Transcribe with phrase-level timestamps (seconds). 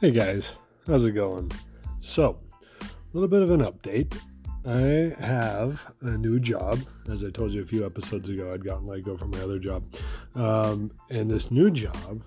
[0.00, 0.54] Hey guys,
[0.86, 1.50] how's it going?
[1.98, 2.38] So,
[2.80, 4.16] a little bit of an update.
[4.64, 6.78] I have a new job.
[7.10, 9.58] As I told you a few episodes ago, I'd gotten let go from my other
[9.58, 9.82] job.
[10.36, 12.22] Um, and this new job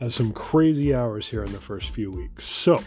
[0.00, 2.44] has some crazy hours here in the first few weeks.
[2.44, 2.82] So,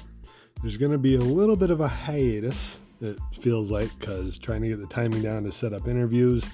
[0.61, 4.63] there's going to be a little bit of a hiatus, it feels like, because trying
[4.63, 6.45] to get the timing down to set up interviews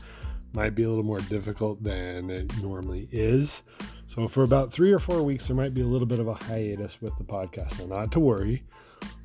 [0.54, 3.64] might be a little more difficult than it normally is.
[4.10, 6.34] So, for about three or four weeks, there might be a little bit of a
[6.34, 7.78] hiatus with the podcast.
[7.78, 8.64] Now, not to worry.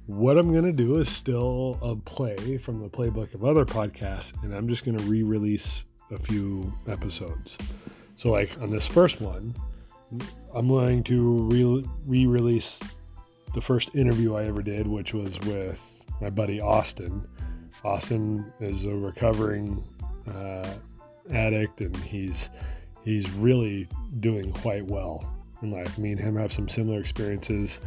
[0.05, 4.35] What I'm going to do is still a play from the playbook of other podcasts,
[4.43, 7.57] and I'm just going to re release a few episodes.
[8.17, 9.55] So, like on this first one,
[10.55, 12.83] I'm going to re release
[13.55, 17.27] the first interview I ever did, which was with my buddy Austin.
[17.85, 19.83] Austin is a recovering
[20.29, 20.75] uh,
[21.31, 22.51] addict, and he's
[23.05, 23.89] he's really
[24.21, 25.99] doing quite well in life.
[25.99, 27.81] Me and him have some similar experiences.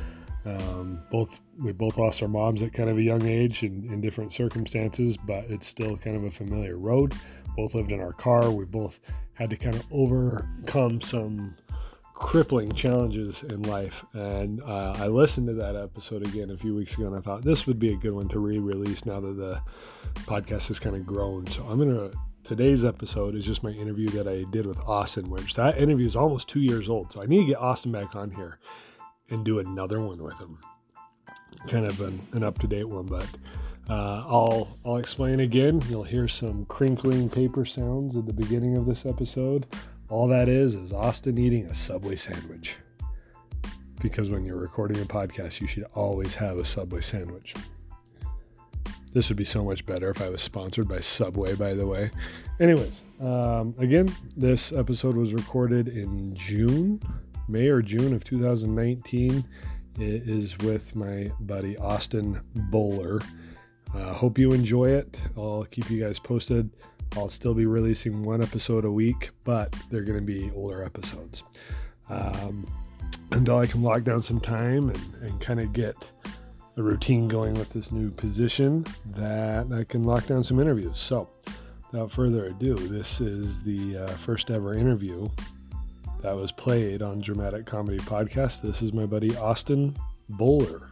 [0.45, 3.99] Um, both we both lost our moms at kind of a young age in, in
[3.99, 7.13] different circumstances, but it's still kind of a familiar road.
[7.55, 8.49] Both lived in our car.
[8.51, 8.99] We both
[9.33, 11.55] had to kind of overcome some
[12.13, 14.05] crippling challenges in life.
[14.13, 17.43] And uh, I listened to that episode again a few weeks ago, and I thought
[17.43, 19.61] this would be a good one to re-release now that the
[20.21, 21.45] podcast has kind of grown.
[21.47, 22.11] So I'm gonna
[22.47, 26.15] today's episode is just my interview that I did with Austin, which that interview is
[26.15, 27.11] almost two years old.
[27.11, 28.59] So I need to get Austin back on here
[29.29, 30.57] and do another one with him.
[31.67, 33.27] Kind of an, an up to date one, but
[33.89, 35.81] uh, I'll I'll explain again.
[35.89, 39.65] You'll hear some crinkling paper sounds at the beginning of this episode.
[40.07, 42.77] All that is is Austin eating a Subway sandwich.
[44.01, 47.55] Because when you're recording a podcast, you should always have a Subway sandwich.
[49.13, 52.11] This would be so much better if I was sponsored by Subway, by the way.
[52.59, 57.01] Anyways, um, again, this episode was recorded in June,
[57.47, 59.43] May or June of 2019.
[59.99, 63.21] It is with my buddy Austin Bowler.
[63.95, 65.19] Uh, hope you enjoy it.
[65.35, 66.69] I'll keep you guys posted.
[67.15, 71.43] I'll still be releasing one episode a week, but they're going to be older episodes.
[72.09, 72.67] Um,
[73.31, 76.11] until I can lock down some time and, and kind of get
[76.77, 80.99] a routine going with this new position that I can lock down some interviews.
[80.99, 81.27] So,
[81.91, 85.27] without further ado, this is the uh, first ever interview
[86.21, 88.61] that was played on Dramatic Comedy Podcast.
[88.61, 89.95] This is my buddy Austin
[90.29, 90.89] Bowler.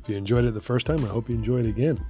[0.00, 2.04] If you enjoyed it the first time, I hope you enjoy it again.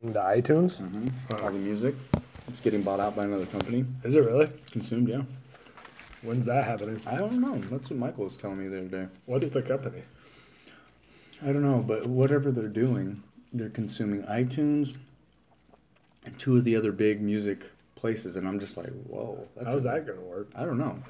[0.00, 0.80] The iTunes?
[0.80, 1.34] Mm-hmm.
[1.34, 1.96] All the music.
[2.46, 3.84] It's getting bought out by another company.
[4.04, 4.48] Is it really?
[4.70, 5.22] Consumed, yeah.
[6.22, 7.00] When's that happening?
[7.06, 7.58] I don't know.
[7.58, 9.06] That's what Michael was telling me the other day.
[9.26, 10.02] What's the company?
[11.42, 14.96] I don't know, but whatever they're doing, they're consuming iTunes
[16.24, 19.46] and two of the other big music places, and I'm just like, whoa.
[19.56, 20.48] That's How's a, that going to work?
[20.56, 21.02] I don't know.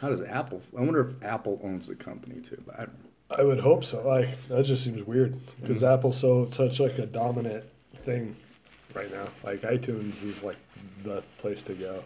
[0.00, 0.62] How does Apple?
[0.76, 2.62] I wonder if Apple owns the company too.
[2.66, 3.06] But I don't.
[3.28, 4.06] I would hope so.
[4.06, 5.94] Like that just seems weird because mm-hmm.
[5.94, 7.64] Apple's so such like a dominant
[7.96, 8.36] thing
[8.94, 9.26] right now.
[9.42, 10.58] Like iTunes is like
[11.02, 12.04] the place to go.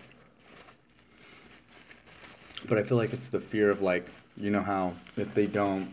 [2.69, 5.93] But I feel like it's the fear of like you know how if they don't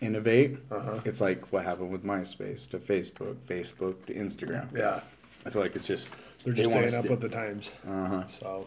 [0.00, 1.00] innovate, uh-huh.
[1.04, 4.76] it's like what happened with MySpace to Facebook, Facebook to Instagram.
[4.76, 5.00] Yeah,
[5.46, 6.08] I feel like it's just
[6.44, 7.70] they're just they staying up st- with the times.
[7.86, 8.26] Uh huh.
[8.26, 8.66] So,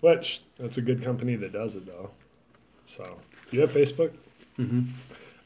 [0.00, 2.10] which that's a good company that does it though.
[2.86, 3.18] So,
[3.50, 4.12] do you have Facebook?
[4.58, 4.90] Mm-hmm.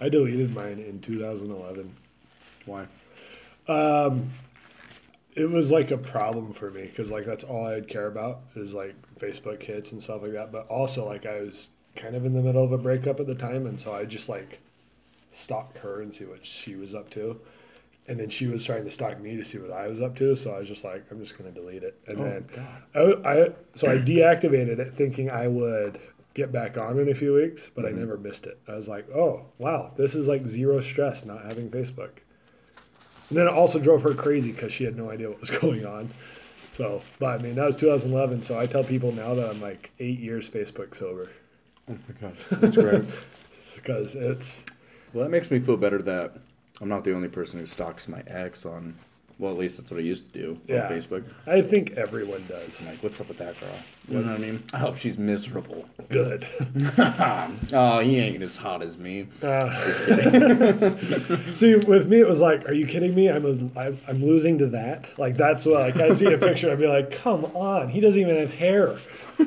[0.00, 1.94] I deleted mine in 2011.
[2.66, 2.86] Why?
[3.68, 4.30] Um,
[5.34, 8.74] it was like a problem for me because like that's all I'd care about is
[8.74, 10.52] like Facebook hits and stuff like that.
[10.52, 13.34] But also like I was kind of in the middle of a breakup at the
[13.34, 14.60] time, and so I just like
[15.30, 17.40] stalked her and see what she was up to.
[18.08, 20.34] And then she was trying to stalk me to see what I was up to,
[20.34, 21.98] so I was just like, I'm just gonna delete it.
[22.08, 23.24] And oh, then God.
[23.24, 26.00] I, I so I deactivated it, thinking I would
[26.34, 27.96] get back on in a few weeks, but mm-hmm.
[27.96, 28.58] I never missed it.
[28.66, 32.10] I was like, oh wow, this is like zero stress not having Facebook.
[33.28, 35.86] And then it also drove her crazy because she had no idea what was going
[35.86, 36.10] on.
[36.72, 38.42] So, but I mean, that was 2011.
[38.42, 41.30] So I tell people now that I'm like eight years Facebook sober.
[41.88, 43.04] Oh my god, that's great.
[43.74, 44.64] Because it's.
[45.14, 46.36] Well, that makes me feel better that
[46.82, 48.96] I'm not the only person who stalks my ex on
[49.42, 50.86] well, at least that's what I used to do yeah.
[50.86, 51.24] on Facebook.
[51.48, 52.80] I think everyone does.
[52.80, 53.74] I'm like, what's up with that girl?
[54.08, 54.62] You know what I mean?
[54.72, 55.88] I hope she's miserable.
[56.08, 56.46] Good.
[57.72, 59.26] oh, he ain't as hot as me.
[59.42, 61.54] Uh, Just kidding.
[61.54, 63.28] see, with me, it was like, are you kidding me?
[63.28, 65.18] I'm, a, I'm losing to that.
[65.18, 68.20] Like, that's what, like, I'd see a picture, I'd be like, come on, he doesn't
[68.20, 68.94] even have hair.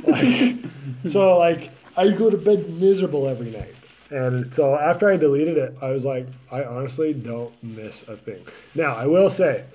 [0.03, 0.57] Like,
[1.07, 3.74] so, like, I go to bed miserable every night.
[4.15, 8.45] And so after I deleted it, I was like, I honestly don't miss a thing.
[8.73, 9.65] Now, I will say,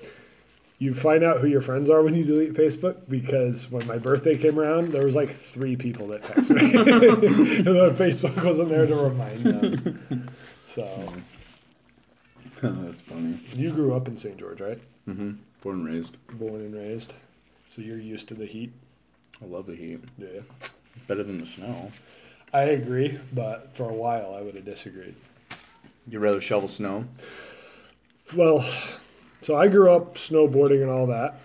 [0.79, 4.35] you find out who your friends are when you delete Facebook because when my birthday
[4.35, 6.73] came around, there was like three people that texted me,
[7.57, 10.27] and then Facebook wasn't there to remind them.
[10.67, 11.13] So
[12.61, 13.39] That's funny.
[13.55, 14.37] you grew up in St.
[14.37, 14.79] George, right?
[15.07, 15.33] Mm-hmm.
[15.61, 16.17] Born and raised.
[16.39, 17.13] Born and raised.
[17.69, 18.71] So you're used to the heat.
[19.39, 19.99] I love the heat.
[20.17, 20.41] Yeah.
[21.07, 21.91] Better than the snow.
[22.53, 25.15] I agree, but for a while I would have disagreed.
[26.07, 27.05] You'd rather shovel snow?
[28.35, 28.65] Well,
[29.41, 31.39] so I grew up snowboarding and all that.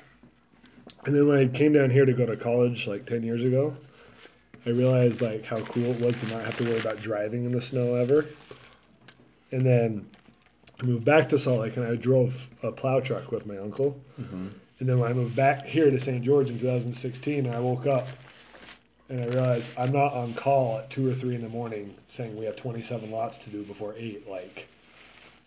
[1.05, 3.77] And then when I came down here to go to college like 10 years ago,
[4.65, 7.53] I realized like how cool it was to not have to worry about driving in
[7.53, 8.27] the snow ever.
[9.53, 10.09] And then
[10.81, 14.01] I moved back to Salt Lake and I drove a plow truck with my uncle.
[14.21, 14.49] Mm-hmm.
[14.79, 16.23] And then when I moved back here to St.
[16.23, 18.09] George in 2016, I woke up
[19.09, 22.37] and I realized I'm not on call at two or three in the morning saying
[22.37, 24.29] we have 27 lots to do before eight.
[24.29, 24.69] Like,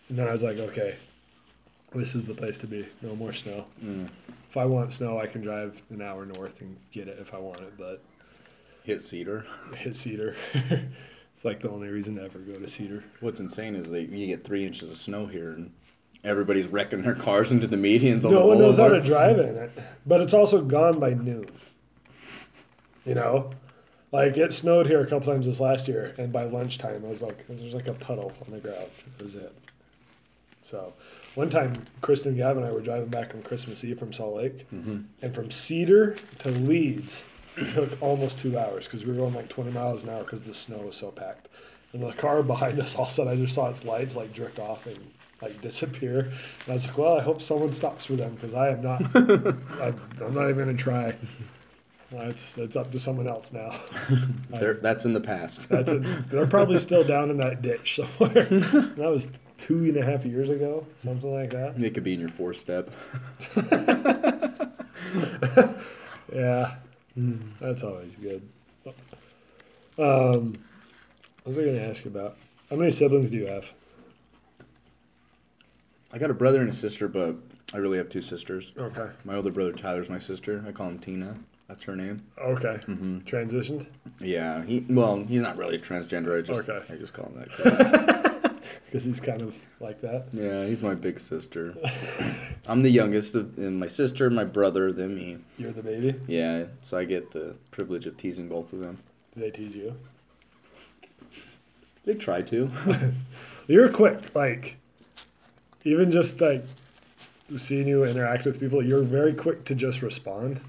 [0.07, 0.95] and then I was like, okay,
[1.93, 2.87] this is the place to be.
[3.01, 3.65] No more snow.
[3.83, 4.09] Mm.
[4.49, 7.37] If I want snow, I can drive an hour north and get it if I
[7.37, 7.77] want it.
[7.77, 8.01] But
[8.83, 9.45] Hit Cedar.
[9.75, 10.35] hit Cedar.
[10.53, 13.03] it's like the only reason to ever go to Cedar.
[13.19, 15.71] What's insane is that you get three inches of snow here and
[16.23, 19.39] everybody's wrecking their cars into the medians on no the one knows how to drive
[19.39, 19.71] in it.
[20.05, 21.49] But it's also gone by noon.
[23.09, 23.49] You know?
[24.11, 27.21] Like it snowed here a couple times this last year, and by lunchtime it was
[27.21, 28.89] like there's like a puddle on the ground.
[29.17, 29.53] That was it.
[30.63, 30.93] So
[31.35, 34.35] one time Kristen, and Gavin, and I were driving back on Christmas Eve from Salt
[34.35, 35.05] Lake, Mhm.
[35.21, 37.23] and from Cedar to Leeds
[37.57, 40.41] it took almost two hours because we were going like 20 miles an hour because
[40.41, 41.47] the snow was so packed.
[41.93, 44.33] And the car behind us, all of a sudden, I just saw its lights like
[44.33, 44.97] drift off and
[45.41, 46.19] like disappear.
[46.19, 49.01] And I was like, well, I hope someone stops for them because I am not.
[49.15, 51.15] I'm, I'm not even gonna try.
[52.11, 53.79] It's it's up to someone else now.
[54.49, 55.69] They're- that's in the past.
[55.69, 55.91] That's.
[56.29, 58.43] They're probably still down in that ditch somewhere.
[58.45, 59.27] that was
[59.57, 61.79] two and a half years ago, something like that.
[61.81, 62.89] It could be in your four step.
[66.33, 66.75] Yeah,
[67.59, 68.43] that's always good.
[69.97, 70.59] Um,
[71.43, 72.37] what was I going to ask you about?
[72.69, 73.73] How many siblings do you have?
[76.13, 77.35] I got a brother and a sister, but
[77.73, 78.71] I really have two sisters.
[78.77, 79.07] Okay.
[79.25, 80.63] My older brother Tyler's my sister.
[80.67, 81.35] I call him Tina.
[81.69, 82.23] That's her name.
[82.37, 82.79] Okay.
[82.85, 83.85] hmm Transitioned.
[84.19, 86.37] Yeah, he well, he's not really a transgender.
[86.37, 86.81] I just Okay.
[86.93, 88.59] I just call him that.
[88.85, 90.27] Because he's kind of like that.
[90.33, 91.75] yeah, he's my big sister.
[92.67, 95.37] I'm the youngest, of, and my sister, my brother, then me.
[95.57, 96.19] You're the baby.
[96.27, 98.97] Yeah, so I get the privilege of teasing both of them.
[99.35, 99.95] Do they tease you?
[102.05, 102.71] They try to.
[103.67, 104.33] You're quick.
[104.35, 104.77] Like,
[105.83, 106.65] even just like
[107.57, 110.61] seeing you interact with people, you're very quick to just respond.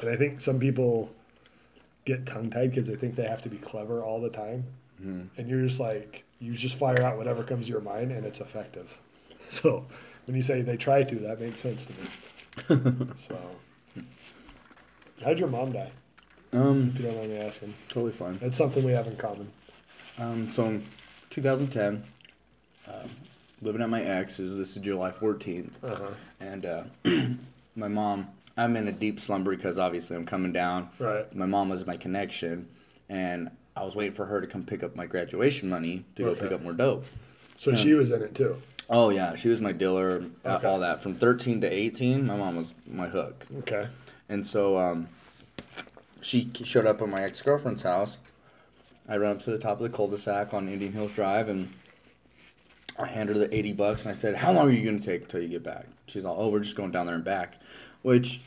[0.00, 1.10] And I think some people
[2.04, 4.64] get tongue tied because they think they have to be clever all the time.
[5.02, 5.28] Mhm.
[5.38, 8.38] and you're just like you just fire out whatever comes to your mind and it's
[8.38, 8.98] effective
[9.48, 9.86] so
[10.26, 11.92] when you say they try to that makes sense to
[12.76, 13.38] me so
[15.24, 15.90] how'd your mom die
[16.52, 18.38] Um, if you don't mind me asking totally fine.
[18.42, 19.50] it's something we have in common
[20.18, 20.84] Um, so in
[21.30, 22.04] 2010,
[22.86, 23.08] um,
[23.62, 24.54] living at my ex's.
[24.54, 26.10] This is July 14th, uh-huh
[26.40, 26.84] and uh,
[27.74, 28.28] my mom.
[28.56, 30.90] I'm in a deep slumber because obviously I'm coming down.
[30.98, 32.68] right My mom was my connection,
[33.08, 36.34] and I was waiting for her to come pick up my graduation money to go
[36.34, 37.04] pick up more dope.
[37.58, 38.60] so she was in it too
[38.92, 40.66] Oh yeah, she was my dealer, uh, Okay.
[40.66, 41.00] all that.
[41.00, 43.46] From 13 to 18, my mom was my hook.
[43.60, 43.86] okay
[44.28, 45.06] And so um,
[46.20, 48.18] she showed up at my ex girlfriend's house.
[49.08, 51.72] I ran up to the top of the cul-de-sac on Indian Hills Drive, and
[52.98, 55.28] I handed her the 80 bucks, and I said, "How long are you gonna take
[55.28, 57.58] till you get back?" She's all, "Oh, we're just going down there and back,"
[58.02, 58.40] which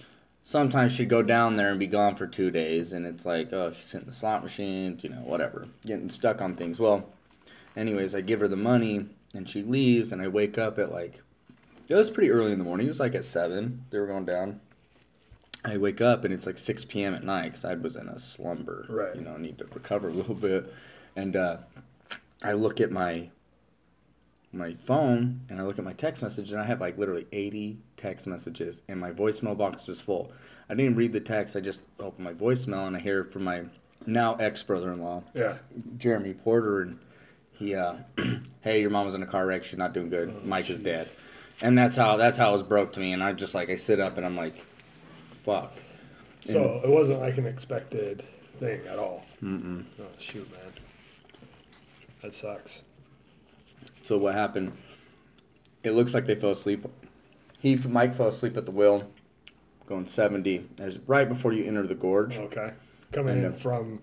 [0.43, 3.71] sometimes she'd go down there and be gone for two days, and it's like, oh,
[3.71, 6.79] she's hitting the slot machines, you know, whatever, getting stuck on things.
[6.79, 7.09] Well,
[7.75, 11.21] anyways, I give her the money, and she leaves, and I wake up at like,
[11.87, 12.87] it was pretty early in the morning.
[12.87, 13.85] It was like at seven.
[13.89, 14.61] They were going down.
[15.65, 17.13] I wake up and it's like 6 p.m.
[17.13, 18.85] at night because I was in a slumber.
[18.89, 19.15] Right.
[19.15, 20.73] You know, need to recover a little bit.
[21.15, 21.57] And uh,
[22.43, 23.29] I look at my
[24.53, 27.79] my phone and I look at my text message and I have like literally 80
[27.97, 30.31] text messages and my voicemail box is full.
[30.69, 31.55] I didn't read the text.
[31.55, 33.63] I just opened my voicemail and I hear from my
[34.05, 35.55] now ex brother-in-law, yeah
[35.97, 36.99] Jeremy Porter, and
[37.53, 37.95] he, uh,
[38.61, 39.63] hey, your mom was in a car wreck.
[39.63, 40.33] She's not doing good.
[40.35, 41.09] Oh, Mike is dead.
[41.61, 43.13] And that's how that's how it was broke to me.
[43.13, 44.55] And I just like I sit up and I'm like,
[45.43, 45.73] fuck.
[46.41, 48.23] so it wasn't like an expected
[48.59, 49.83] thing at all Mm-mm.
[49.99, 50.73] oh shoot man
[52.21, 52.81] that sucks
[54.03, 54.73] So what happened?
[55.83, 56.85] It looks like they fell asleep.
[57.59, 59.09] He, Mike, fell asleep at the wheel,
[59.87, 60.69] going seventy.
[60.79, 62.37] As right before you enter the gorge.
[62.37, 62.73] okay
[63.11, 64.01] coming in uh, from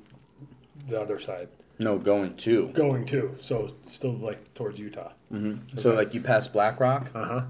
[0.89, 1.49] the other side
[1.81, 2.69] No, going to.
[2.69, 7.43] going to so still like towards utah hmm So like you pass Black Rock, uh-huh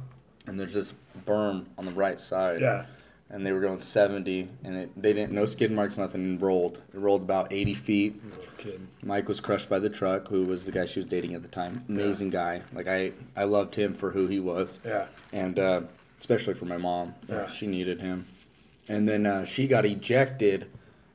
[0.46, 0.92] and there's this
[1.26, 2.60] berm on the right side.
[2.60, 2.86] Yeah.
[3.32, 6.78] And they were going 70, and it, they didn't no skid marks, nothing, and rolled.
[6.92, 8.20] It rolled about 80 feet.
[8.58, 8.88] Kidding.
[9.04, 11.48] Mike was crushed by the truck, who was the guy she was dating at the
[11.48, 11.84] time.
[11.88, 12.62] Amazing guy.
[12.72, 15.06] Like I, I loved him for who he was, Yeah.
[15.32, 15.82] and uh,
[16.18, 17.14] especially for my mom.
[17.28, 17.46] Yeah.
[17.46, 18.26] She needed him.
[18.88, 20.66] And then uh, she got ejected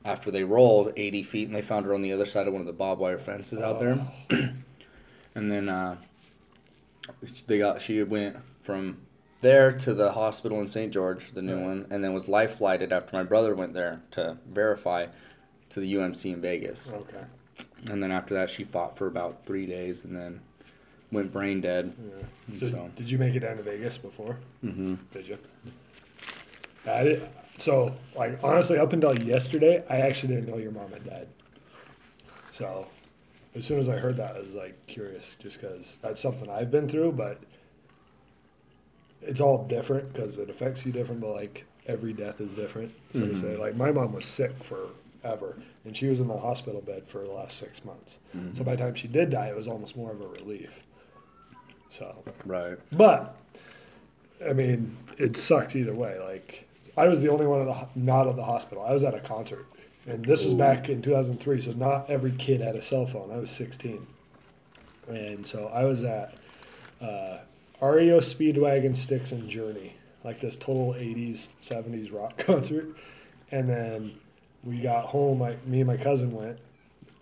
[0.02, 2.60] after they rolled 80 feet, and they found her on the other side of one
[2.62, 4.00] of the barbed wire fences out there.
[5.34, 5.96] and then uh,
[7.46, 8.96] they got she went from
[9.40, 10.92] there to the hospital in St.
[10.92, 11.64] George, the new Right.
[11.66, 15.06] one, and then was life flighted after my brother went there to verify
[15.70, 16.90] to the UMC in Vegas.
[16.90, 17.24] Okay.
[17.90, 20.40] And then after that, she fought for about three days, and then
[21.12, 21.94] went brain dead.
[22.48, 22.58] Yeah.
[22.58, 24.38] So, So- did you make it down to Vegas before?
[24.64, 24.94] Mm-hmm.
[25.12, 25.38] Did you?
[26.86, 27.28] I did.
[27.58, 31.28] So, like, honestly, up until yesterday, I actually didn't know your mom had died.
[32.52, 32.86] So,
[33.54, 36.70] as soon as I heard that, I was like curious, just because that's something I've
[36.70, 37.38] been through, but
[39.22, 41.20] it's all different because it affects you different.
[41.20, 43.40] But like every death is different, so to Mhm.
[43.40, 43.56] say.
[43.56, 47.30] Like my mom was sick forever, and she was in the hospital bed for the
[47.32, 48.18] last six months.
[48.54, 50.82] So by the time she did die, it was almost more of a relief.
[51.90, 52.78] So Right.
[52.96, 53.36] but
[54.46, 56.18] I mean, it sucks either way.
[56.18, 58.82] Like I was the only one the, not at the hospital.
[58.84, 59.66] I was at a concert,
[60.06, 61.60] and this was back in 2003.
[61.60, 63.30] So not every kid had a cell phone.
[63.30, 64.06] I was 16,
[65.08, 66.34] and so I was at
[67.00, 67.38] uh,
[67.80, 72.88] REO Speedwagon, Styx, and Journey, like this total 80s 70s rock concert.
[73.50, 74.18] And then
[74.64, 75.38] we got home.
[75.38, 76.58] My me and my cousin went.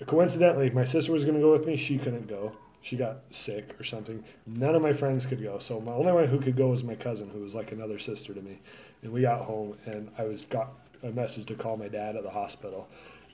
[0.07, 1.77] Coincidentally, my sister was going to go with me.
[1.77, 2.53] She couldn't go.
[2.83, 4.25] She got sick or something.
[4.47, 5.59] None of my friends could go.
[5.59, 8.35] So my only one who could go was my cousin, who was like another sister
[8.35, 8.61] to me.
[9.03, 12.23] And we got home, and I was got a message to call my dad at
[12.23, 12.89] the hospital.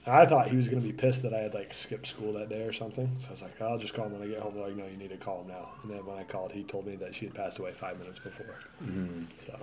[0.07, 2.49] I thought he was going to be pissed that I had like skipped school that
[2.49, 3.15] day or something.
[3.19, 4.55] So I was like, I'll just call him when I get home.
[4.55, 5.69] They're like, no, you need to call him now.
[5.83, 8.19] And then when I called, he told me that she had passed away five minutes
[8.19, 8.59] before.
[8.83, 9.25] Mm-hmm.
[9.37, 9.59] So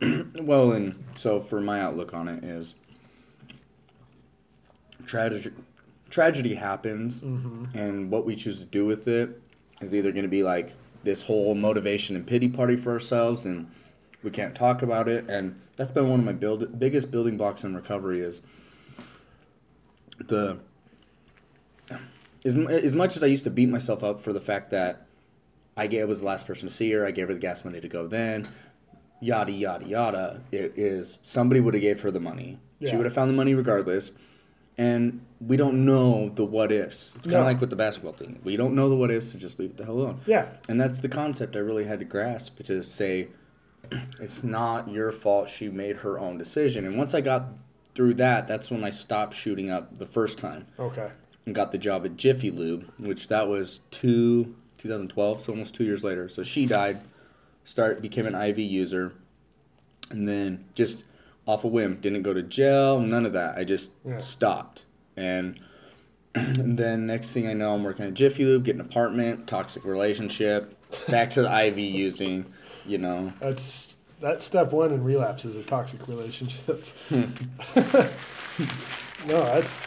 [0.40, 2.74] Well, and so for my outlook on it is
[5.06, 5.50] tragedy.
[6.08, 9.40] Tragedy happens, and what we choose to do with it
[9.80, 10.74] is either going to be like
[11.04, 13.70] this whole motivation and pity party for ourselves, and
[14.24, 15.30] we can't talk about it.
[15.30, 18.42] And that's been one of my build biggest building blocks in recovery is
[20.18, 20.58] the
[22.44, 25.06] as, as much as I used to beat myself up for the fact that
[25.78, 27.80] I gave, was the last person to see her, I gave her the gas money
[27.80, 28.46] to go then,
[29.22, 30.42] yada yada yada.
[30.52, 32.58] It is somebody would have gave her the money.
[32.86, 34.12] She would have found the money regardless.
[34.76, 37.14] And we don't know the what ifs.
[37.16, 37.46] It's kind of No.
[37.46, 38.40] like with the basketball thing.
[38.44, 40.20] We don't know the what ifs, so just leave it the hell alone.
[40.26, 43.28] yeah, And that's the concept I really had to grasp to say
[44.20, 46.84] it's not your fault she made her own decision.
[46.86, 47.48] And once I got
[47.94, 51.10] through that, that's when I stopped shooting up the first time okay,
[51.46, 55.84] and got the job at Jiffy Lube, which that was two 2012, so almost two
[55.84, 56.28] years later.
[56.28, 57.00] So she died,
[57.64, 59.12] start became an IV user,
[60.10, 61.04] and then just
[61.46, 63.58] off a whim, didn't go to jail, none of that.
[63.58, 64.18] I just Yeah.
[64.18, 64.82] stopped,
[65.16, 65.58] and,
[66.34, 69.84] and then next thing I know, I'm working at Jiffy Lube, getting an apartment, toxic
[69.84, 70.74] relationship,
[71.08, 72.46] back to the IV using,
[72.90, 73.32] you know.
[73.40, 76.84] that's that's step one in relapse is a toxic relationship.
[77.10, 77.24] no,
[79.26, 79.80] that's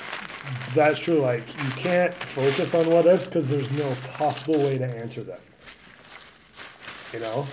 [0.73, 1.21] that's true.
[1.21, 5.39] Like you can't focus on what ifs because there's no possible way to answer them.
[7.13, 7.45] You know,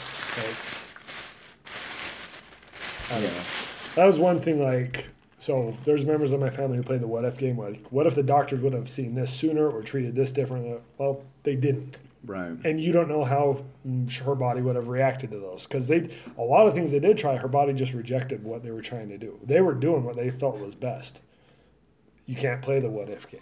[3.20, 3.42] don't know.
[3.96, 4.62] That was one thing.
[4.62, 7.58] Like, so there's members of my family who played the what if game.
[7.58, 10.76] Like, what if the doctors would have seen this sooner or treated this differently?
[10.98, 12.52] Well, they didn't Right.
[12.64, 13.64] and you don't know how
[14.24, 17.16] her body would have reacted to those because they a lot of things they did
[17.16, 19.38] try her body just rejected what they were trying to do.
[19.42, 21.20] They were doing what they felt was best.
[22.26, 23.40] You can't play the what if game.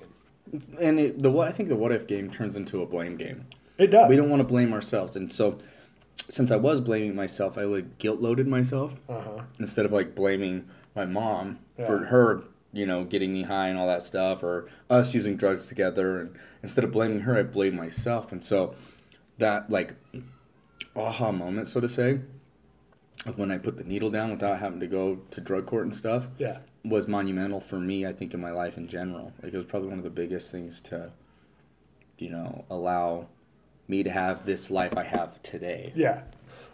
[0.81, 3.47] And it, the what I think the what if game turns into a blame game.
[3.79, 4.09] it does.
[4.09, 5.59] We don't want to blame ourselves, and so
[6.31, 9.43] since I was blaming myself, I like guilt loaded myself uh-huh.
[9.59, 12.43] instead of like blaming my mom for her,
[12.73, 16.21] you know, getting me high and all that stuff, or us using drugs together.
[16.21, 18.33] And instead of blaming her, I blame myself.
[18.33, 18.75] And so
[19.39, 19.95] that like
[20.97, 22.21] aha moment, so to say,
[23.27, 25.95] of when I put the needle down without having to go to drug court and
[25.95, 28.07] stuff, yeah was monumental for me.
[28.07, 30.51] I think in my life in general, like it was probably one of the biggest
[30.51, 31.11] things to,
[32.19, 33.27] you know, allow
[33.89, 35.93] me to have this life I have today.
[35.97, 36.23] yeah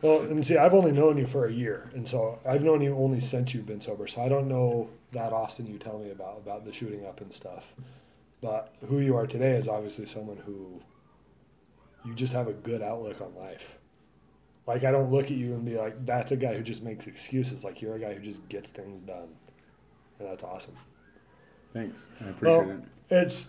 [0.03, 2.95] well and see i've only known you for a year and so i've known you
[2.97, 6.39] only since you've been sober so i don't know that austin you tell me about
[6.39, 7.65] about the shooting up and stuff
[8.43, 10.81] but who you are today is obviously someone who
[12.05, 13.79] you just have a good outlook on life
[14.67, 17.07] Like I don't look at you and be like, that's a guy who just makes
[17.07, 17.65] excuses.
[17.65, 19.29] Like you're a guy who just gets things done,
[20.19, 20.77] and that's awesome.
[21.73, 22.85] Thanks, I appreciate Well, it.
[23.11, 23.49] It's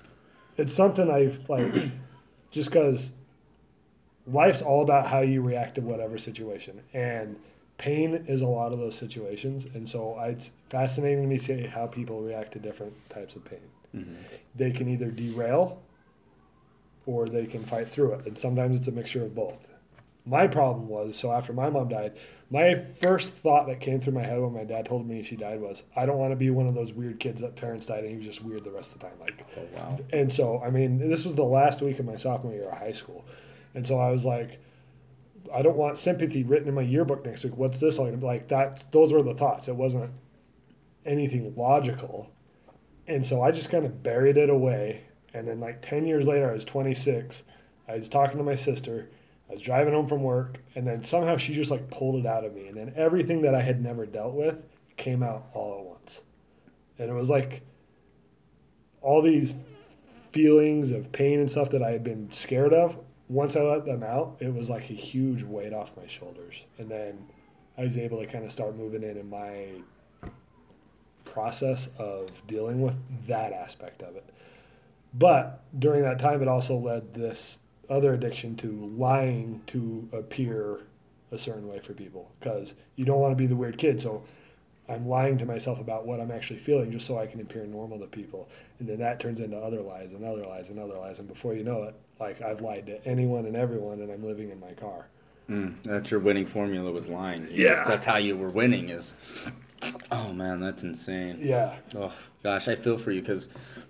[0.58, 1.92] it's something I've like
[2.52, 3.14] just because
[4.28, 6.82] life's all about how you react to whatever situation.
[6.94, 7.38] And
[7.78, 9.66] pain is a lot of those situations.
[9.74, 13.60] And so it's fascinating to me see how people react to different types of pain.
[13.96, 14.14] Mm-hmm.
[14.56, 15.82] They can either derail
[17.06, 18.26] or they can fight through it.
[18.26, 19.68] And sometimes it's a mixture of both.
[20.28, 22.14] My problem was so after my mom died,
[22.50, 25.62] my first thought that came through my head when my dad told me she died
[25.62, 28.10] was, I don't want to be one of those weird kids that parents died and
[28.10, 29.20] he was just weird the rest of the time.
[29.20, 30.00] Like, Oh wow.
[30.12, 32.92] and so, I mean, this was the last week of my sophomore year of high
[32.92, 33.24] school.
[33.76, 34.60] And so I was like,
[35.54, 37.58] I don't want sympathy written in my yearbook next week.
[37.58, 38.10] What's this all?
[38.12, 39.68] Like that, those were the thoughts.
[39.68, 40.12] It wasn't
[41.06, 42.32] anything logical.
[43.08, 45.06] And so I just kind of buried it away.
[45.34, 47.44] And then like 10 years later, I was 26.
[47.88, 49.10] I was talking to my sister.
[49.50, 50.58] I was driving home from work.
[50.76, 52.68] And then somehow she just like pulled it out of me.
[52.68, 54.58] And then everything that I had never dealt with
[54.98, 56.22] came out all at once.
[56.98, 57.62] And it was like
[59.02, 59.54] all these
[60.32, 64.04] feelings of pain and stuff that I had been scared of, once I let them
[64.04, 66.64] out, it was like a huge weight off my shoulders.
[66.78, 67.28] And then
[67.78, 69.82] I was able to kind of start moving in in my
[71.26, 72.96] process of dealing with
[73.28, 74.30] that aspect of it.
[75.14, 77.58] But during that time, it also led this
[77.90, 80.82] other addiction to lying to appear
[81.32, 84.02] a certain way for people because you don't want to be the weird kid.
[84.02, 84.24] So
[84.88, 88.00] I'm lying to myself about what I'm actually feeling just so I can appear normal
[88.00, 88.50] to people.
[88.80, 91.20] And then that turns into other lies and other lies and other lies.
[91.20, 94.52] And before you know it, like I've lied to anyone and everyone and I'm living
[94.52, 95.08] in my car.
[95.50, 97.48] Mm, that's your winning formula was lying.
[97.52, 97.84] Yeah.
[97.88, 99.14] That's how you were winning is.
[100.12, 101.40] Oh man, that's insane.
[101.42, 101.76] Yeah.
[101.96, 103.50] Oh gosh, I feel for you because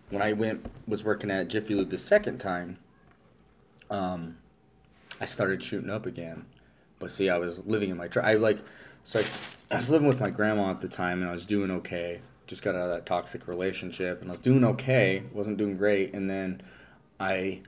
[0.10, 2.78] when I went was working at Jiffy Lube the second time,
[3.90, 4.38] um,
[5.20, 6.46] I started shooting up again.
[7.00, 8.26] But see, I was living in my truck.
[8.26, 8.60] I like,
[9.04, 11.72] so I, I was living with my grandma at the time, and I was doing
[11.72, 12.22] okay.
[12.48, 15.24] Just got out of that toxic relationship, and I was doing okay.
[15.34, 16.62] wasn't doing great, and then
[17.20, 17.62] I,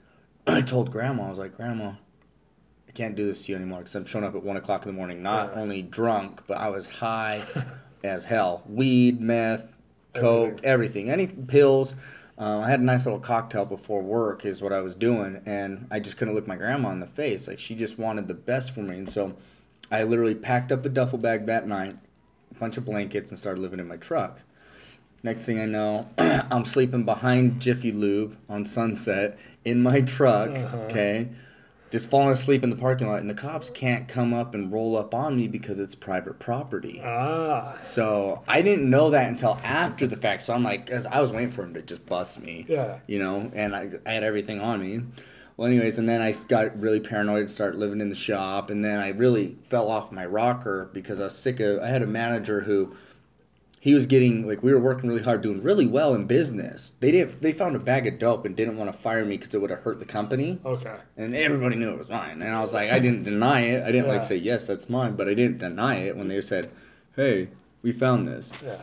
[0.47, 1.93] I told grandma, I was like, Grandma,
[2.87, 4.87] I can't do this to you anymore because I'm showing up at one o'clock in
[4.91, 5.61] the morning, not Yeah.
[5.61, 7.43] only drunk, but I was high
[8.03, 8.63] as hell.
[8.67, 9.65] Weed, meth,
[10.13, 11.95] coke, everything, any pills.
[12.37, 15.87] Um, I had a nice little cocktail before work, is what I was doing, and
[15.89, 17.47] I just couldn't look my grandma in the face.
[17.47, 19.33] Like she just wanted the best for me, and so
[19.91, 21.97] I literally packed up a duffel bag that night,
[22.51, 24.41] a bunch of blankets, and started living in my truck.
[25.23, 30.49] Next thing I know, I'm sleeping behind Jiffy Lube on Sunset in my truck.
[30.49, 30.77] Uh-huh.
[30.89, 31.29] Okay,
[31.91, 34.97] just falling asleep in the parking lot, and the cops can't come up and roll
[34.97, 37.01] up on me because it's private property.
[37.03, 37.77] Ah.
[37.81, 40.43] So I didn't know that until after the fact.
[40.43, 42.65] So I'm like, cause I was waiting for him to just bust me.
[42.67, 42.99] Yeah.
[43.07, 45.01] You know, and I, I had everything on me.
[45.55, 48.69] Well, anyways, and then I got really paranoid started living in the shop.
[48.69, 51.81] And then I really fell off my rocker because I was sick of.
[51.81, 52.95] I had a manager who,
[53.87, 56.93] he was getting like we were working really hard, doing really well in business.
[56.99, 57.41] They didn't.
[57.41, 59.69] They found a bag of dope and didn't want to fire me because it would
[59.69, 60.95] have hurt the company Okay.
[61.15, 62.41] and everybody knew it was mine.
[62.41, 63.83] And I was like, I didn't deny it.
[63.83, 66.69] I didn't like say yes, that's mine, but I didn't deny it when they said,
[67.15, 67.49] "Hey,
[67.81, 68.81] we found this." Yeah.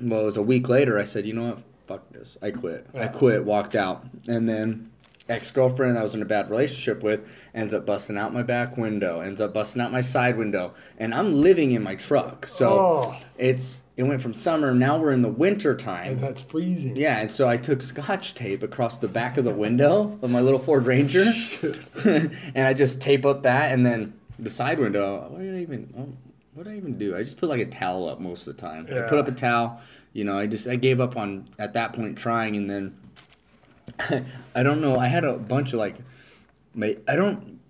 [0.00, 0.98] Well, it was a week later.
[0.98, 1.58] I said, "You know what?
[1.86, 2.36] Fuck this.
[2.42, 2.86] I quit.
[2.94, 3.44] I quit.
[3.44, 4.90] Walked out." And then
[5.28, 7.20] ex girlfriend that I was in a bad relationship with
[7.54, 11.14] ends up busting out my back window, ends up busting out my side window, and
[11.14, 12.48] I'm living in my truck.
[12.48, 13.20] So Oh.
[13.36, 14.72] it's it went from summer.
[14.72, 16.12] Now we're in the winter time.
[16.12, 16.94] And that's freezing.
[16.96, 20.40] Yeah, and so I took scotch tape across the back of the window of my
[20.40, 21.32] little Ford Ranger,
[22.04, 25.26] and I just tape up that, and then the side window.
[25.28, 25.92] What did I even?
[25.98, 26.08] oh,
[26.54, 27.16] What did I even do?
[27.16, 28.86] I just put like a towel up most of the time.
[28.90, 29.80] I put up a towel.
[30.12, 32.96] You know, I just I gave up on at that point trying, and then
[34.54, 34.98] I don't know.
[34.98, 35.96] I had a bunch of like,
[36.80, 37.60] I don't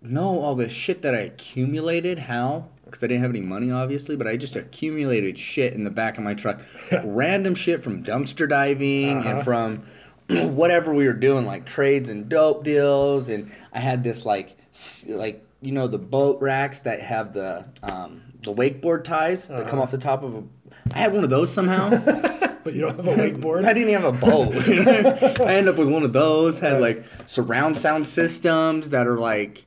[0.00, 2.20] know all the shit that I accumulated.
[2.20, 2.68] How?
[2.84, 6.18] Because I didn't have any money, obviously, but I just accumulated shit in the back
[6.18, 6.60] of my truck.
[7.04, 9.28] Random shit from dumpster diving Uh-huh.
[9.28, 9.82] and from
[10.54, 13.28] whatever we were doing, like trades and dope deals.
[13.28, 14.56] And I had this like,
[15.08, 19.78] like you know, the boat racks that have the um, the wakeboard ties that come
[19.78, 19.82] Uh-huh.
[19.82, 20.42] off the top of a.
[20.94, 21.88] I had one of those somehow.
[22.64, 23.64] But you don't have a wakeboard?
[23.66, 24.54] I didn't even have a boat.
[25.40, 26.60] I end up with one of those.
[26.60, 29.64] Had like surround sound systems that are like,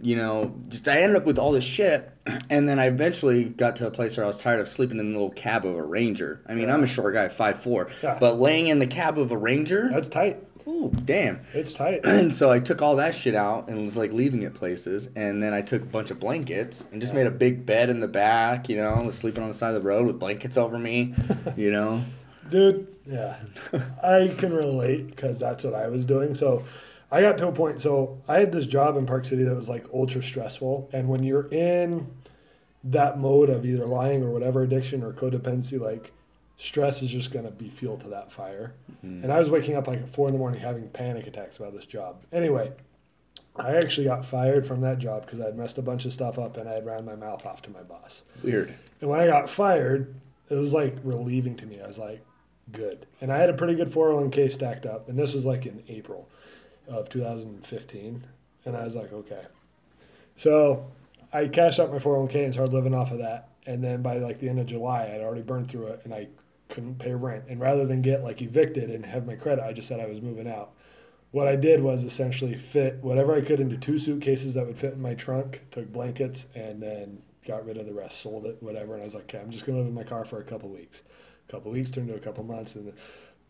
[0.00, 2.10] you know, just I ended up with all this shit.
[2.48, 5.06] And then I eventually got to a place where I was tired of sleeping in
[5.12, 6.40] the little cab of a Ranger.
[6.46, 8.18] I mean, I'm a short guy, five four, Yeah.
[8.20, 10.36] but laying in the cab of a Ranger, That's tight.
[10.68, 11.40] ooh, damn.
[11.54, 12.00] It's tight.
[12.04, 15.08] And so I took all that shit out and was like leaving it places.
[15.16, 17.98] And then I took a bunch of blankets and just made a big bed in
[18.00, 20.78] the back, you know, was sleeping on the side of the road with blankets over
[20.78, 21.14] me,
[21.56, 22.04] you know.
[22.50, 23.36] Dude, yeah.
[24.02, 26.34] I can relate because that's what I was doing.
[26.34, 26.64] So
[27.10, 27.80] I got to a point.
[27.80, 30.88] So I had this job in Park City that was like ultra stressful.
[30.92, 32.08] And when you're in
[32.84, 36.12] that mode of either lying or whatever addiction or codependency, like
[36.56, 38.74] stress is just going to be fuel to that fire.
[39.04, 39.24] Mm-hmm.
[39.24, 41.72] And I was waking up like at four in the morning having panic attacks about
[41.74, 42.22] this job.
[42.32, 42.72] Anyway,
[43.56, 46.38] I actually got fired from that job because I had messed a bunch of stuff
[46.38, 48.22] up and I had ran my mouth off to my boss.
[48.42, 48.74] Weird.
[49.00, 50.14] And when I got fired,
[50.48, 51.80] it was like relieving to me.
[51.80, 52.24] I was like,
[52.72, 53.06] good.
[53.20, 55.08] And I had a pretty good 401k stacked up.
[55.08, 56.28] And this was like in April
[56.88, 58.24] of 2015.
[58.64, 59.42] And I was like, okay.
[60.36, 60.86] So
[61.32, 63.48] I cashed out my 401k and started living off of that.
[63.66, 66.28] And then by like the end of July, I'd already burned through it and I
[66.68, 67.44] couldn't pay rent.
[67.48, 70.20] And rather than get like evicted and have my credit, I just said I was
[70.20, 70.70] moving out.
[71.32, 74.94] What I did was essentially fit whatever I could into two suitcases that would fit
[74.94, 78.94] in my trunk, took blankets, and then got rid of the rest, sold it, whatever.
[78.94, 80.68] And I was like, okay, I'm just gonna live in my car for a couple
[80.68, 81.02] weeks.
[81.50, 82.92] A couple weeks turned to a couple months, and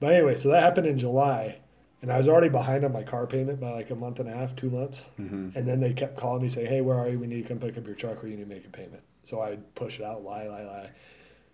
[0.00, 1.58] but anyway, so that happened in July,
[2.00, 4.32] and I was already behind on my car payment by like a month and a
[4.32, 5.04] half, two months.
[5.20, 5.50] Mm-hmm.
[5.54, 7.18] And then they kept calling me saying, hey, where are you?
[7.18, 9.02] We need to come pick up your truck, or you need to make a payment.
[9.26, 10.90] So I push it out, lie, lie, lie.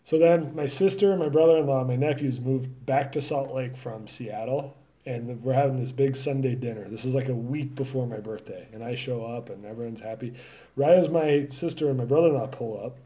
[0.05, 4.77] So then my sister, my brother-in-law, my nephews moved back to Salt Lake from Seattle
[5.07, 6.89] and we're having this big Sunday dinner.
[6.89, 10.35] This is like a week before my birthday, and I show up, and everyone's happy.
[10.75, 12.99] Right as my sister and my brother-in-law pull up,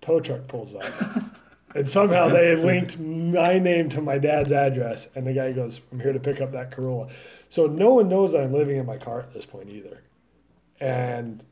[0.00, 0.82] tow truck pulls up,
[1.78, 6.00] and somehow they linked my name to my dad's address, and the guy goes, "I'm
[6.00, 7.08] here to pick up that Corolla."
[7.48, 10.02] So no one knows that I'm living in my car at this point either,
[10.80, 11.42] and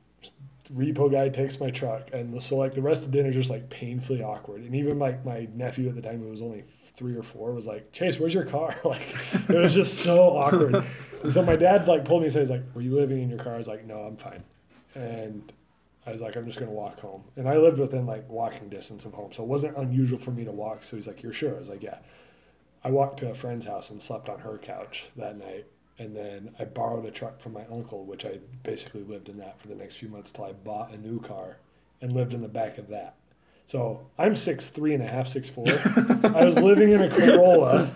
[0.75, 3.51] repo guy takes my truck, and so like the rest of the dinner is just
[3.51, 6.65] like painfully awkward, and even like my nephew at the time who was only
[6.97, 8.75] three or four was like, Chase, where's your car?
[8.85, 9.15] like,
[9.49, 10.85] it was just so awkward.
[11.23, 12.41] And so my dad like pulled me aside.
[12.41, 13.55] He's like, Were you living in your car?
[13.55, 14.43] I was like, No, I'm fine.
[14.95, 15.53] And
[16.07, 17.25] I was like, I'm just gonna walk home.
[17.37, 20.45] And I lived within like walking distance of home, so it wasn't unusual for me
[20.45, 20.85] to walk.
[20.85, 21.55] So he's like, You're sure?
[21.55, 21.99] I was like, Yeah.
[22.85, 25.67] I walked to a friend's house and slept on her couch that night.
[25.99, 29.61] And then I borrowed a truck from my uncle, which I basically lived in that
[29.61, 31.57] for the next few months till I bought a new car
[32.01, 33.17] and lived in the back of that.
[33.67, 35.65] So I'm six three and a half, six four.
[35.67, 37.91] I was living in a Corolla,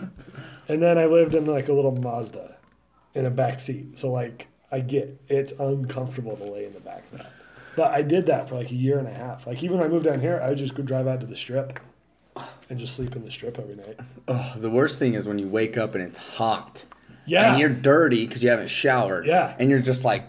[0.69, 2.57] and then I lived in like a little Mazda,
[3.15, 3.99] in a back seat.
[3.99, 7.33] So like I get it's uncomfortable to lay in the back of that.
[7.77, 9.47] But I did that for like a year and a half.
[9.47, 11.37] Like even when I moved down here, I would just go drive out to the
[11.37, 11.79] strip,
[12.69, 13.99] and just sleep in the strip every night.
[14.29, 16.85] Oh, the worst thing is when you wake up and it's hot.
[17.27, 17.53] Yeah.
[17.53, 19.27] And you're dirty because you haven't showered.
[19.27, 19.55] Yeah.
[19.59, 20.25] And you're just like,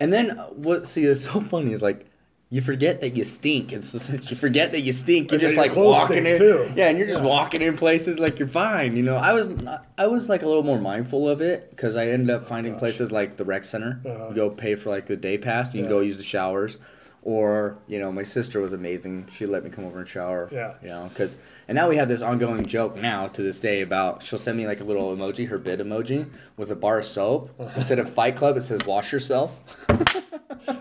[0.00, 0.88] and then what?
[0.88, 2.06] See, it's so funny is like.
[2.50, 5.56] You forget that you stink, and so since you forget that you stink, you're just
[5.56, 6.38] like walking in.
[6.38, 6.72] too.
[6.74, 7.26] Yeah, and you're just Yeah.
[7.26, 8.96] walking in places like you're fine.
[8.96, 9.52] You know, I was
[9.98, 13.12] I was like a little more mindful of it because I ended up finding places
[13.12, 14.00] like the rec center.
[14.04, 14.28] Uh-huh.
[14.30, 15.74] You go pay for like the day pass.
[15.74, 16.78] You can go use the showers,
[17.22, 19.26] or you know, my sister was amazing.
[19.30, 20.48] She let me come over and shower.
[20.50, 20.72] Yeah.
[20.80, 21.36] You know, because
[21.68, 24.66] and now we have this ongoing joke now to this day about she'll send me
[24.66, 27.70] like a little emoji, her Bitmoji with a bar of soap Uh-huh.
[27.76, 28.56] instead of Fight Club.
[28.56, 29.52] It says wash yourself.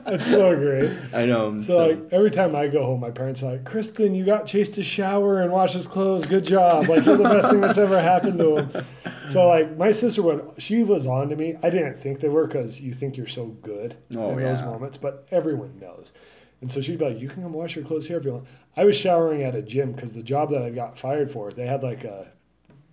[0.07, 0.91] It's so great.
[1.13, 1.61] I know.
[1.61, 4.71] So, like every time I go home, my parents are like, "Kristen, you got Chase
[4.71, 6.25] to shower and wash his clothes.
[6.25, 6.87] Good job!
[6.87, 8.85] Like you're the best thing that's ever happened to him."
[9.29, 11.57] So like my sister would, she was on to me.
[11.61, 14.97] I didn't think they were because you think you're so good Oh, in those moments,
[14.97, 16.11] but everyone knows.
[16.61, 18.47] And so she'd be like, "You can come wash your clothes here if you want."
[18.75, 21.67] I was showering at a gym because the job that I got fired for, they
[21.67, 22.27] had like a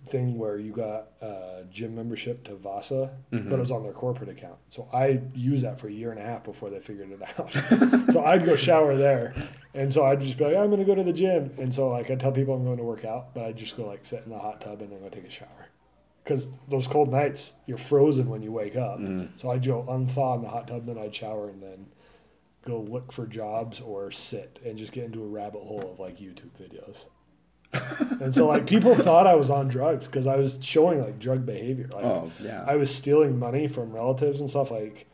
[0.07, 3.59] thing where you got a gym membership to Vasa, but it mm-hmm.
[3.59, 4.57] was on their corporate account.
[4.69, 7.53] So I used that for a year and a half before they figured it out.
[8.13, 9.35] so I'd go shower there,
[9.73, 12.09] and so I'd just be like, I'm gonna go to the gym, and so like
[12.09, 14.31] I'd tell people I'm going to work out, but I'd just go like sit in
[14.31, 15.67] the hot tub and then go take a shower.
[16.23, 18.99] Because those cold nights, you're frozen when you wake up.
[18.99, 19.37] Mm-hmm.
[19.37, 21.85] So I'd go unthaw in the hot tub, then I'd shower, and then
[22.65, 26.17] go look for jobs or sit and just get into a rabbit hole of like
[26.17, 27.05] YouTube videos.
[28.21, 31.45] And so like people thought I was on drugs because I was showing like drug
[31.45, 31.89] behavior.
[31.93, 32.63] Like Oh yeah.
[32.67, 35.07] I was stealing money from relatives and stuff like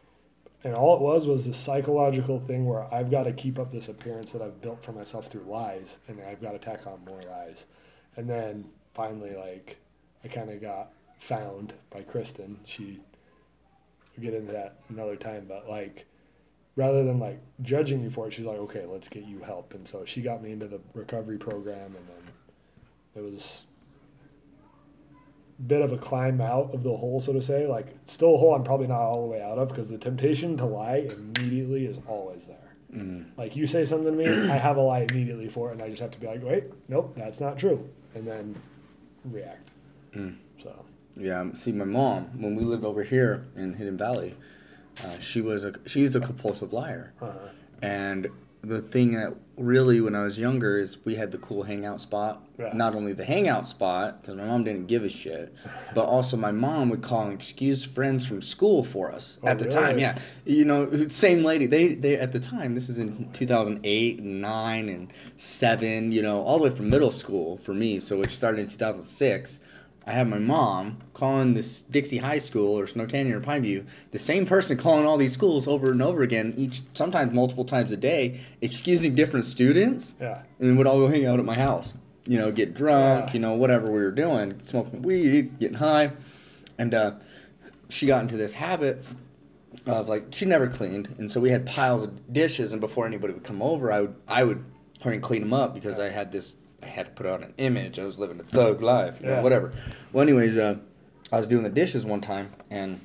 [0.64, 3.90] and all it was was this psychological thing where I've got to keep up this
[3.90, 7.22] appearance that I've built for myself through lies and I've got to tack on more
[7.30, 7.66] lies.
[8.16, 9.78] And then finally like
[10.24, 12.60] I kind of got found by Kristen.
[12.66, 13.00] She
[14.16, 16.06] we'll get into that another time, but like
[16.76, 19.88] rather than like judging me for it, she's like, "Okay, let's get you help." And
[19.88, 22.31] so she got me into the recovery program, and then
[23.16, 23.64] it was
[25.60, 27.68] a bit of a climb out of the hole, so to say.
[27.68, 30.58] Like still a hole I'm probably not all the way out of because the temptation
[30.58, 32.58] to lie immediately is always there.
[32.94, 33.40] Mm-hmm.
[33.40, 35.90] Like you say something to me, I have a lie immediately for it, and I
[35.90, 38.56] just have to be like, "Wait, nope, that's not true," and then
[39.26, 39.70] react.
[40.14, 40.36] Mm.
[40.62, 44.36] So Yeah, um, see, my mom when we lived over here in Hidden Valley,
[45.06, 47.50] uh, she was a she's a compulsive liar, uh,
[47.82, 48.28] and
[48.62, 52.44] the thing that really when I was younger is we had the cool hangout spot.
[52.60, 52.72] Yeah.
[52.74, 55.54] Not only the hangout spot because my mom didn't give a shit,
[55.96, 59.60] but also my mom would call and excuse friends from school for us Oh, at
[59.60, 60.00] the time.
[60.00, 61.66] Yeah, you know, same lady.
[61.66, 62.76] They they at the time.
[62.76, 66.12] This is in two thousand eight and nine and seven.
[66.12, 68.00] You know, all the way from middle school for me.
[68.00, 69.60] So it started in two thousand six
[70.06, 74.18] I have my mom calling this Dixie High School or Snow Canyon or Pineview, the
[74.20, 77.98] same person calling all these schools over and over again, each sometimes multiple times a
[77.98, 80.40] day, excusing different students, Yeah.
[80.60, 81.94] and then would all go hang out at my house.
[82.28, 83.34] You know, get drunk, Yeah.
[83.34, 86.12] you know, whatever we were doing, smoking weed, getting high,
[86.80, 87.12] and uh,
[87.90, 89.04] she got into this habit
[89.86, 93.34] of like she never cleaned, and so we had piles of dishes, and before anybody
[93.34, 94.64] would come over, I would I would
[95.02, 97.54] hurry and clean them up because I had this I had to put out an
[97.58, 98.00] image.
[98.00, 99.42] I was living a thug life, you know, Yeah.
[99.42, 99.72] whatever.
[100.12, 100.76] Well, anyways, uh,
[101.32, 103.00] I was doing the dishes one time, and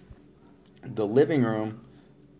[0.83, 1.81] the living room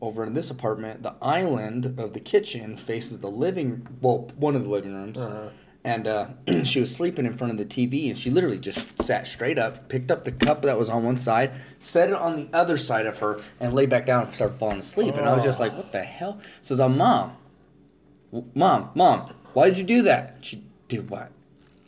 [0.01, 4.63] over in this apartment, the island of the kitchen faces the living well, one of
[4.65, 5.19] the living rooms.
[5.19, 5.49] Uh-huh.
[5.85, 6.29] And uh,
[6.65, 9.89] she was sleeping in front of the TV, and she literally just sat straight up,
[9.89, 13.07] picked up the cup that was on one side, set it on the other side
[13.07, 15.15] of her, and lay back down and started falling asleep.
[15.15, 15.65] And I was just Oh.
[15.65, 17.37] like, "What the hell?" So the mom,
[18.55, 20.39] mom, mom, why did you do that?
[20.43, 21.31] She did what?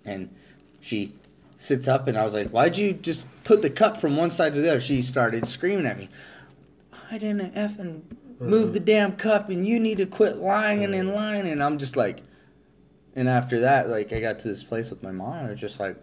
[0.04, 0.34] And
[0.80, 1.12] she
[1.56, 4.54] sits up, and I was like, "Why'd you just put the cup from one side
[4.54, 6.08] to the other?" She started screaming at me.
[7.10, 8.02] I didn't effing
[8.40, 11.48] move the damn cup, and you need to quit lying and lying.
[11.48, 12.22] And I'm just like,
[13.16, 15.60] and after that, like I got to this place with my mom, and I was
[15.60, 16.00] just like,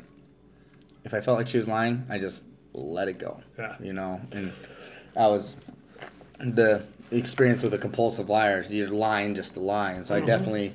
[1.03, 3.41] if I felt like she was lying, I just let it go.
[3.58, 3.75] Yeah.
[3.81, 4.51] You know, and
[5.15, 5.55] I was
[6.39, 8.65] the experience with a compulsive liar.
[8.69, 10.27] You're lying just to lie, and so I mm-hmm.
[10.27, 10.73] definitely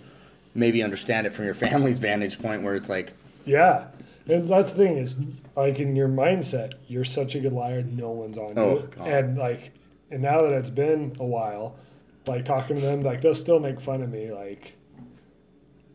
[0.54, 3.12] maybe understand it from your family's vantage point, where it's like,
[3.44, 3.86] Yeah.
[4.26, 5.18] And that's the thing is,
[5.56, 8.90] like in your mindset, you're such a good liar, no one's on Oh, you.
[8.96, 9.08] God.
[9.08, 9.72] And like,
[10.10, 11.76] and now that it's been a while,
[12.26, 14.74] like talking to them, like they'll still make fun of me, like,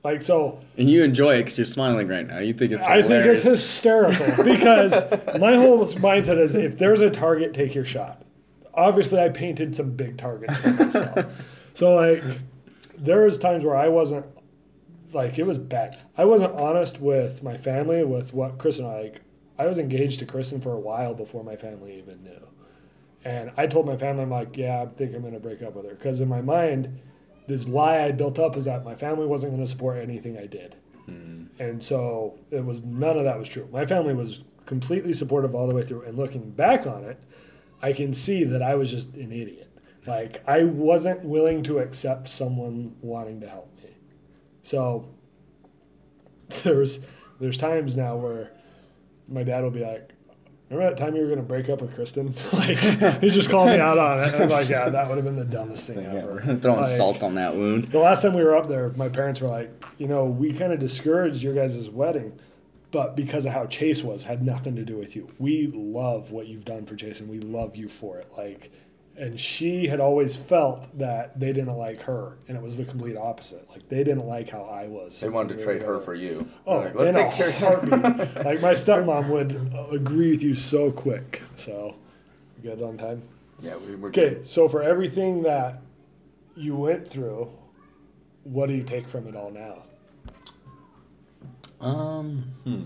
[0.03, 0.59] like so.
[0.77, 2.39] and you enjoy it because you're smiling right now.
[2.39, 4.91] You think it's I think it's hysterical because
[5.39, 8.21] my whole mindset is if there's a target, take your shot.
[8.73, 11.25] Obviously, I painted some big targets for myself.
[11.73, 12.23] so like,
[12.97, 14.25] there was times where I wasn't
[15.15, 15.97] like it was bad.
[16.17, 19.21] I wasn't honest with my family with what Chris and I like.
[19.57, 22.47] I was engaged to Kristen for a while before my family even knew.
[23.23, 25.73] And I told my family, I'm like, yeah, I think I'm going to break up
[25.73, 25.95] with her.
[25.95, 26.99] Because in my mind,
[27.47, 30.45] this lie I built up is that my family wasn't going to support anything I
[30.45, 30.75] did.
[31.05, 31.45] Hmm.
[31.57, 33.67] And so it was none of that was true.
[33.71, 36.03] My family was completely supportive all the way through.
[36.03, 37.19] And looking back on it,
[37.81, 39.71] I can see that I was just an idiot.
[40.05, 43.74] Like I wasn't willing to accept someone wanting to help.
[44.65, 45.05] So
[46.63, 46.99] there's
[47.39, 48.51] there's times now where
[49.27, 50.11] my dad will be like,
[50.69, 52.77] "Remember that time you were going to break up with Kristen?" like
[53.21, 54.33] he just called me out on it.
[54.33, 57.35] I'm like, "Yeah, that would have been the dumbest thing ever." throwing Like, salt on
[57.35, 57.85] that wound.
[57.85, 60.73] the last time we were up there, my parents were like, you know, we kind
[60.73, 62.39] of discouraged your guys' wedding,
[62.91, 65.29] but because of how Chase was, had nothing to do with you.
[65.37, 68.31] We love what you've done for Chase, and we love you for it.
[68.35, 68.71] Like,
[69.17, 73.15] and she had always felt that they didn't like her, and it was the complete
[73.15, 73.69] opposite.
[73.69, 75.19] Like, they didn't like how I was.
[75.19, 76.49] They wanted to trade her for you.
[76.67, 77.91] Oh, Like, in a take care- heartbeat.
[78.45, 81.41] like my stepmom would uh, agree with you so quick.
[81.55, 81.95] So,
[82.61, 83.23] you good on time.
[83.61, 85.81] Yeah, we were Okay, so for everything that
[86.55, 87.49] you went through,
[88.43, 89.83] what do you take from it all now?
[91.79, 92.83] Um, hmm.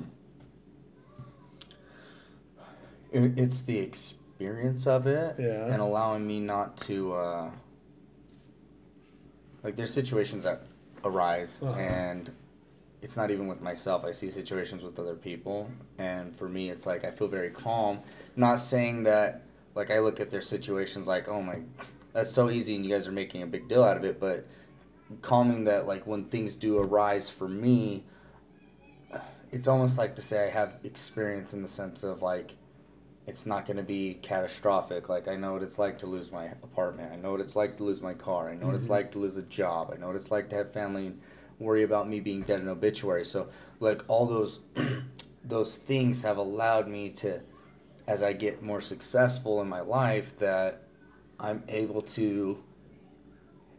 [3.11, 5.65] It, it's the experience of it, Yeah.
[5.71, 7.51] and allowing me not to, uh,
[9.63, 10.63] like, there's situations that
[11.03, 11.77] arise, Uh-huh.
[11.79, 12.31] and
[13.01, 14.03] it's not even with myself.
[14.05, 17.99] I see situations with other people, and for me, it's like I feel very calm.
[18.35, 19.41] Not saying that,
[19.75, 21.59] like, I look at their situations like, oh my,
[22.13, 24.45] that's so easy, and you guys are making a big deal out of it, but
[25.21, 28.05] calming that, like, when things do arise for me,
[29.51, 32.53] it's almost like to say I have experience in the sense of like
[33.29, 35.07] it's not going to be catastrophic.
[35.07, 37.13] Like I know what it's like to lose my apartment.
[37.13, 38.49] I know what it's like to lose my car.
[38.49, 38.93] I know what it's mm-hmm.
[38.93, 39.91] like to lose a job.
[39.93, 41.21] I know what it's like to have family and
[41.59, 43.23] worry about me being dead in obituary.
[43.23, 44.61] So like all those
[45.43, 47.41] those things have allowed me to
[48.07, 50.81] as I get more successful in my life that
[51.39, 52.63] I'm able to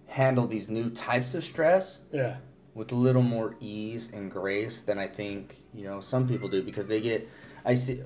[0.07, 2.37] handle these new types of stress Yeah.
[2.75, 6.63] with a little more ease and grace than I think you know some people do
[6.63, 7.29] because they get
[7.65, 8.03] I see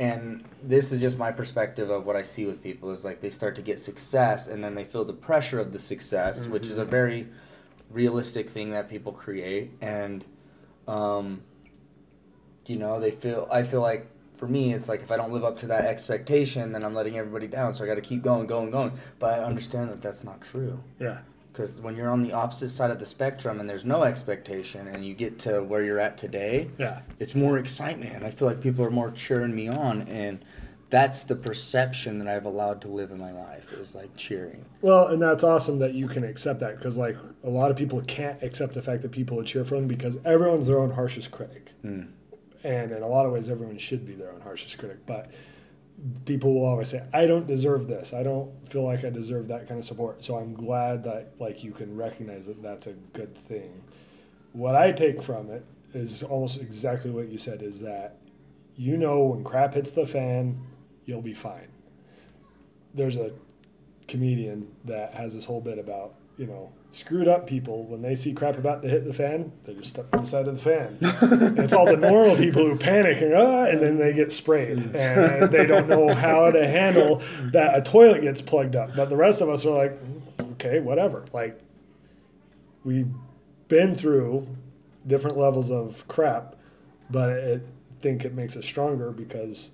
[0.00, 3.28] and this is just my perspective of what I see with people is like they
[3.28, 6.78] start to get success and then they feel the pressure of the success which is
[6.78, 7.28] a very
[7.90, 9.72] realistic thing that people create.
[9.82, 10.24] And
[10.88, 11.42] um
[12.66, 15.44] you know they feel I feel like for me it's like if I don't live
[15.44, 17.74] up to that expectation then I'm letting everybody down.
[17.74, 18.92] So I got to keep going going going.
[19.18, 20.82] But I understand that that's not true.
[20.98, 21.18] Yeah.
[21.52, 25.04] Because when you're on the opposite side of the spectrum and there's no expectation and
[25.04, 27.00] you get to where you're at today, Yeah.
[27.18, 28.14] it's more excitement.
[28.14, 30.02] And I feel like people are more cheering me on.
[30.02, 30.44] And
[30.90, 34.64] that's the perception that I've allowed to live in my life is like cheering.
[34.80, 38.00] Well, and that's awesome that you can accept that because, like, a lot of people
[38.02, 41.30] can't accept the fact that people would cheer for them because everyone's their own harshest
[41.30, 41.72] critic.
[41.84, 42.08] Mm.
[42.62, 44.98] and in a lot of ways, everyone should be their own harshest critic.
[45.06, 45.30] But
[46.24, 48.12] people will always say, "I don't deserve this.
[48.12, 51.62] I don't feel like I deserve that kind of support." So I'm glad that like
[51.62, 53.82] you can recognize that that's a good thing.
[54.52, 58.16] What I take from it is almost exactly what you said: is that
[58.76, 60.60] you know when crap hits the fan,
[61.04, 61.68] you'll be fine.
[62.94, 63.32] There's a
[64.08, 68.32] comedian that has this whole bit about you know screwed up people when they see
[68.32, 70.98] crap about to hit the fan, they just step to the side of the fan.
[71.58, 75.50] it's all the normal people who panic and ah, and then they get sprayed and
[75.52, 77.22] they don't know how to handle
[77.52, 78.94] that a toilet gets plugged up.
[78.96, 79.98] But the rest of us are like,
[80.52, 81.24] okay, whatever.
[81.32, 81.60] Like
[82.84, 83.08] we've
[83.68, 84.46] been through
[85.06, 86.56] different levels of crap,
[87.08, 87.60] but I
[88.00, 89.70] think it makes us stronger because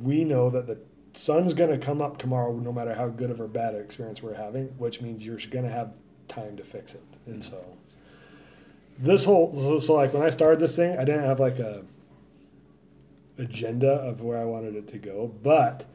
[0.00, 0.78] we know that the
[1.14, 4.34] sun's going to come up tomorrow no matter how good of or bad experience we're
[4.34, 5.92] having which means you're going to have
[6.28, 7.02] time to fix it.
[7.26, 7.64] And so
[8.98, 11.82] this whole so, so like when i started this thing i didn't have like a
[13.38, 15.88] agenda of where i wanted it to go but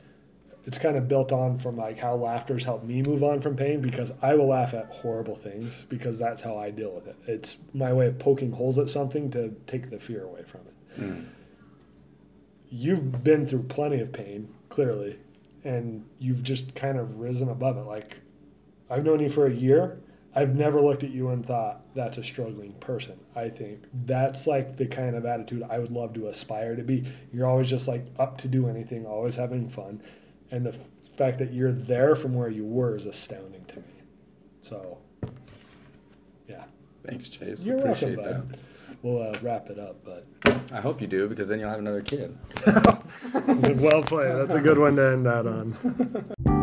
[0.66, 3.80] it's kind of built on from like how laughter's helped me move on from pain
[3.82, 7.16] because i will laugh at horrible things because that's how i deal with it.
[7.28, 11.02] It's my way of poking holes at something to take the fear away from it.
[11.02, 11.26] Mm.
[12.70, 15.18] you've been through plenty of pain clearly
[15.64, 17.86] and you've just kind of risen above it.
[17.86, 18.18] Like
[18.90, 20.00] i've known you for a year.
[20.36, 23.84] I've never looked at you and thought that's a struggling person i think.
[24.06, 27.06] That's like the kind of attitude i would love to aspire to be.
[27.34, 30.02] You're always just like up to do anything always having fun.
[30.52, 30.80] And the f-
[31.18, 33.84] fact that you're there from where you were is astounding to me.
[34.62, 35.00] So
[36.48, 36.64] yeah.
[37.06, 37.66] Thanks, Chase.
[37.66, 38.60] you're Appreciate welcome that.
[39.08, 40.26] Bud we'll uh, wrap it up but
[40.72, 42.38] I hope you do because then you'll have another kid.
[43.80, 46.54] well played that's a good one to end that on